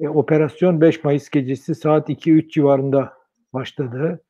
[0.00, 3.12] E, operasyon 5 Mayıs gecesi saat 2-3 civarında
[3.52, 4.24] başladı.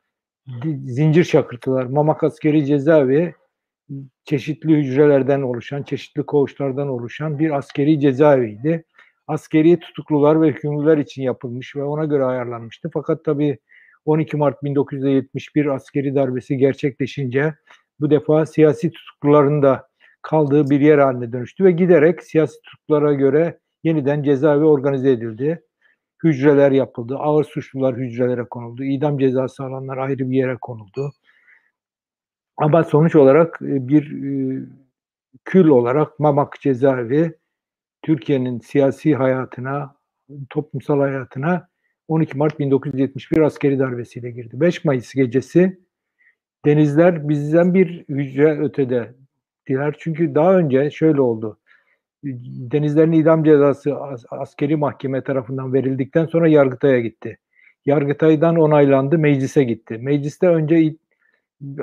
[0.85, 3.35] Zincir şakırtılar, Mamak Askeri Cezaevi
[4.25, 8.85] çeşitli hücrelerden oluşan, çeşitli koğuşlardan oluşan bir askeri cezaeviydi.
[9.27, 12.91] Askeri tutuklular ve hükümlüler için yapılmış ve ona göre ayarlanmıştı.
[12.95, 13.59] Fakat tabii
[14.05, 17.55] 12 Mart 1971 askeri darbesi gerçekleşince
[18.05, 19.89] bu defa siyasi tutukluların da
[20.23, 25.63] kaldığı bir yer haline dönüştü ve giderek siyasi tutuklulara göre yeniden cezaevi organize edildi.
[26.25, 31.13] Hücreler yapıldı, ağır suçlular hücrelere konuldu, idam cezası alanlar ayrı bir yere konuldu.
[32.57, 34.63] Ama sonuç olarak e, bir e,
[35.45, 37.35] kül olarak Mamak cezaevi
[38.03, 39.97] Türkiye'nin siyasi hayatına,
[40.51, 41.69] toplumsal hayatına
[42.09, 44.61] 12 Mart 1971 askeri darbesiyle girdi.
[44.61, 45.85] 5 Mayıs gecesi
[46.65, 49.15] denizler bizden bir hücre ötede
[49.69, 49.95] diler.
[49.99, 51.59] Çünkü daha önce şöyle oldu.
[52.73, 53.97] Denizlerin idam cezası
[54.31, 57.39] askeri mahkeme tarafından verildikten sonra Yargıtay'a gitti.
[57.87, 59.99] Yargıtay'dan onaylandı, meclise gitti.
[59.99, 60.95] Mecliste önce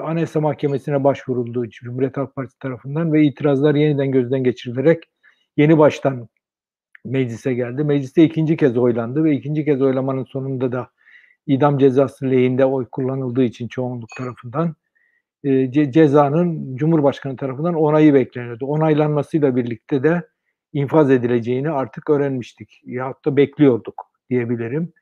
[0.02, 5.04] Anayasa Mahkemesi'ne başvuruldu Cumhuriyet Halk Partisi tarafından ve itirazlar yeniden gözden geçirilerek
[5.58, 6.28] yeni baştan
[7.06, 7.84] meclise geldi.
[7.84, 10.88] Mecliste ikinci kez oylandı ve ikinci kez oylamanın sonunda da
[11.54, 14.76] idam cezası lehinde oy kullanıldığı için çoğunluk tarafından
[15.44, 18.66] e, ce, cezanın Cumhurbaşkanı tarafından onayı bekleniyordu.
[18.66, 20.28] Onaylanmasıyla birlikte de
[20.74, 22.82] infaz edileceğini artık öğrenmiştik.
[22.86, 24.94] Yahut da bekliyorduk diyebilirim.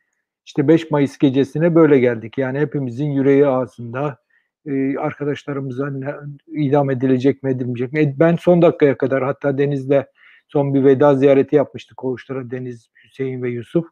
[0.45, 2.37] İşte 5 Mayıs gecesine böyle geldik.
[2.37, 4.17] Yani hepimizin yüreği ağzında
[4.65, 6.15] e, arkadaşlarımıza ne,
[6.47, 8.15] idam edilecek mi edilmeyecek mi?
[8.19, 10.03] Ben son dakikaya kadar hatta Deniz'le
[10.47, 13.85] son bir veda ziyareti yapmıştık koğuşlara Deniz, Hüseyin ve Yusuf.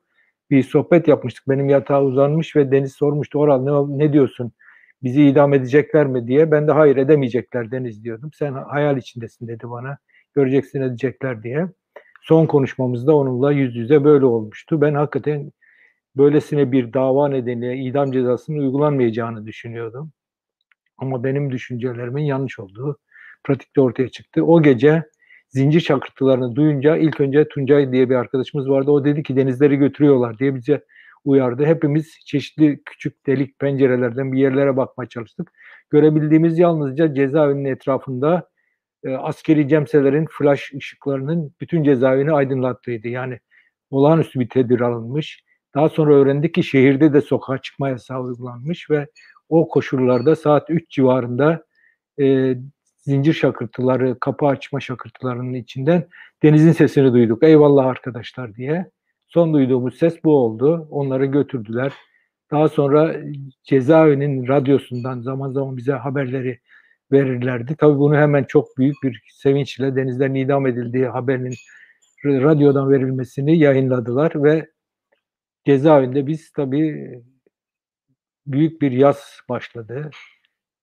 [0.52, 1.50] Bir sohbet yapmıştık.
[1.50, 4.52] Benim yatağa uzanmış ve Deniz sormuştu Oral ne, ne diyorsun?
[5.04, 6.52] Bizi idam edecekler mi diye.
[6.52, 8.32] Ben de hayır edemeyecekler Deniz diyordum.
[8.34, 9.98] Sen hayal içindesin dedi bana.
[10.34, 11.68] Göreceksin edecekler diye.
[12.22, 14.82] Son konuşmamızda onunla yüz yüze böyle olmuştu.
[14.82, 15.52] Ben hakikaten
[16.18, 20.12] böylesine bir dava nedeniyle idam cezasının uygulanmayacağını düşünüyordum.
[20.98, 22.98] Ama benim düşüncelerimin yanlış olduğu
[23.44, 24.46] pratikte ortaya çıktı.
[24.46, 25.04] O gece
[25.50, 28.92] zincir çakırtılarını duyunca ilk önce Tuncay diye bir arkadaşımız vardı.
[28.92, 30.84] O dedi ki denizleri götürüyorlar diye bize
[31.26, 31.66] uyardı.
[31.66, 35.52] Hepimiz çeşitli küçük delik pencerelerden bir yerlere bakmaya çalıştık.
[35.90, 38.50] Görebildiğimiz yalnızca cezaevinin etrafında
[39.04, 43.08] e, askeri cemselerin flash ışıklarının bütün cezaevini aydınlattığıydı.
[43.08, 43.40] Yani
[43.90, 45.44] olağanüstü bir tedbir alınmış.
[45.76, 49.08] Daha sonra öğrendik ki şehirde de sokağa çıkma yasağı uygulanmış ve
[49.50, 51.66] o koşullarda saat 3 civarında
[52.20, 52.56] e,
[53.08, 56.08] zincir şakırtıları, kapı açma şakırtılarının içinden
[56.44, 57.44] denizin sesini duyduk.
[57.44, 58.92] Eyvallah arkadaşlar diye.
[59.28, 60.88] Son duyduğumuz ses bu oldu.
[60.92, 61.94] Onları götürdüler.
[62.52, 63.16] Daha sonra
[63.64, 66.60] cezaevinin radyosundan zaman zaman bize haberleri
[67.12, 67.76] verirlerdi.
[67.76, 71.56] Tabii bunu hemen çok büyük bir sevinçle denizden idam edildiği haberinin
[72.26, 74.68] radyodan verilmesini yayınladılar ve
[75.66, 77.22] cezaevinde biz tabii
[78.48, 80.12] büyük bir yaz başladı.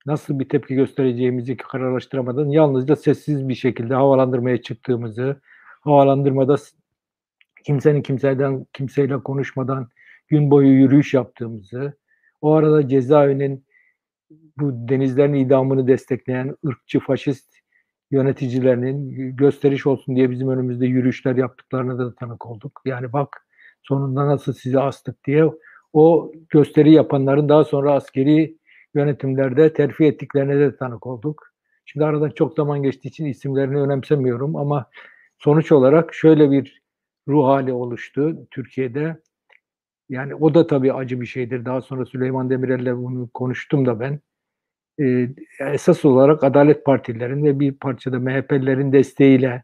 [0.07, 5.41] Nasıl bir tepki göstereceğimizi kararlaştıramadan yalnızca sessiz bir şekilde havalandırmaya çıktığımızı,
[5.81, 6.57] havalandırmada
[7.65, 9.89] kimsenin kimseden kimseyle konuşmadan
[10.29, 11.93] gün boyu yürüyüş yaptığımızı,
[12.41, 13.65] o arada cezaevinin
[14.59, 17.55] bu denizlerin idamını destekleyen ırkçı faşist
[18.11, 22.83] yöneticilerinin gösteriş olsun diye bizim önümüzde yürüyüşler yaptıklarına da tanık olduk.
[22.85, 23.47] Yani bak
[23.83, 25.45] sonunda nasıl sizi astık diye
[25.93, 28.59] o gösteri yapanların daha sonra askeri
[28.95, 31.55] yönetimlerde terfi ettiklerine de tanık olduk.
[31.85, 34.87] Şimdi aradan çok zaman geçtiği için isimlerini önemsemiyorum ama
[35.39, 36.83] sonuç olarak şöyle bir
[37.29, 39.17] ruh hali oluştu Türkiye'de.
[40.09, 41.65] Yani o da tabii acı bir şeydir.
[41.65, 44.21] Daha sonra Süleyman Demirel'le bunu konuştum da ben.
[45.01, 45.29] Ee,
[45.61, 49.63] esas olarak Adalet Partilerin ve bir parçada MHP'lilerin desteğiyle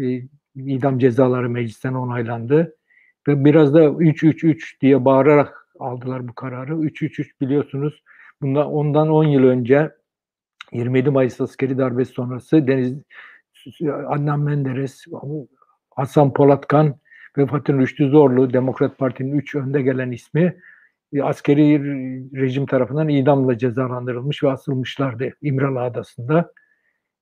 [0.00, 0.22] e,
[0.56, 2.76] idam cezaları meclisten onaylandı.
[3.28, 6.72] Ve biraz da 3-3-3 diye bağırarak aldılar bu kararı.
[6.72, 8.02] 3-3-3 biliyorsunuz
[8.42, 9.90] bundan ondan 10 yıl önce
[10.72, 12.94] 27 Mayıs askeri darbesi sonrası Deniz
[14.06, 15.04] Adnan Menderes,
[15.90, 16.94] Hasan Polatkan
[17.38, 20.56] ve Fatih Rüştü Zorlu Demokrat Parti'nin 3 önde gelen ismi
[21.22, 21.80] askeri
[22.40, 26.52] rejim tarafından idamla cezalandırılmış ve asılmışlardı İmralı Adası'nda.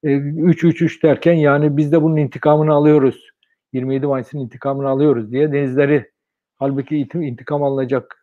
[0.04, 3.30] 3-3-3 e, derken yani biz de bunun intikamını alıyoruz.
[3.72, 6.10] 27 Mayıs'ın intikamını alıyoruz diye denizleri
[6.56, 8.17] halbuki intikam alınacak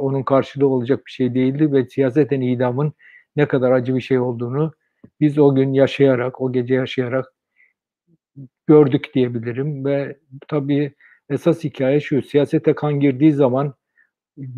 [0.00, 2.92] onun karşılığı olacak bir şey değildi ve siyaseten idamın
[3.36, 4.72] ne kadar acı bir şey olduğunu
[5.20, 7.26] biz o gün yaşayarak, o gece yaşayarak
[8.66, 10.16] gördük diyebilirim ve
[10.48, 10.92] tabii
[11.30, 13.74] esas hikaye şu, siyasete kan girdiği zaman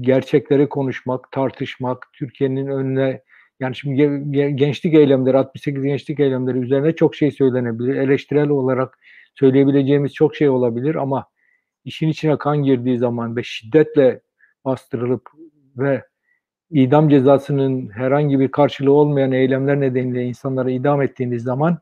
[0.01, 3.23] gerçekleri konuşmak, tartışmak, Türkiye'nin önüne
[3.61, 7.97] Yani şimdi ge- ge- gençlik eylemleri, 68 gençlik eylemleri üzerine çok şey söylenebilir.
[7.97, 8.99] Eleştirel olarak
[9.35, 11.27] söyleyebileceğimiz çok şey olabilir ama
[11.85, 14.21] işin içine kan girdiği zaman ve şiddetle
[14.65, 15.31] bastırılıp
[15.77, 16.05] ve
[16.71, 21.79] idam cezasının herhangi bir karşılığı olmayan eylemler nedeniyle insanları idam ettiğiniz zaman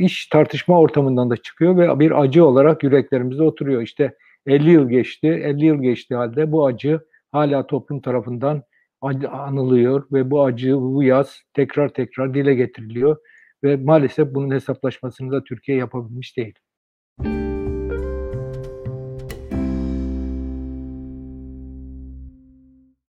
[0.00, 3.82] iş tartışma ortamından da çıkıyor ve bir acı olarak yüreklerimizde oturuyor.
[3.82, 4.16] İşte
[4.46, 7.00] 50 yıl geçti, 50 yıl geçti halde bu acı
[7.32, 8.62] hala toplum tarafından
[9.30, 13.16] anılıyor ve bu acı, bu yaz tekrar tekrar dile getiriliyor
[13.64, 16.54] ve maalesef bunun hesaplaşmasını da Türkiye yapabilmiş değil.